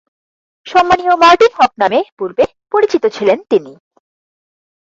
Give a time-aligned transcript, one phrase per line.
[0.65, 3.71] সম্মানীয় মার্টিন হক নামে পূর্বে পরিচিত ছিলেন তিনি।